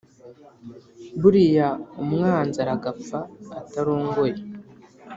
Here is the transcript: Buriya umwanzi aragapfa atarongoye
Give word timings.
Buriya 1.21 1.67
umwanzi 2.01 2.57
aragapfa 2.63 3.19
atarongoye 3.59 4.39